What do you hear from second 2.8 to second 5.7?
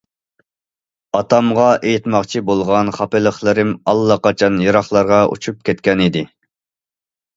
خاپىلىقلىرىم ئاللىقاچان يىراقلارغا ئۇچۇپ